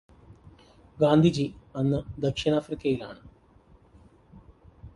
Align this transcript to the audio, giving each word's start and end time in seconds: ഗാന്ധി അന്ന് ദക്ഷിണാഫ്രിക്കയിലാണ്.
ഗാന്ധി 0.99 1.45
അന്ന് 1.75 1.99
ദക്ഷിണാഫ്രിക്കയിലാണ്. 2.21 3.21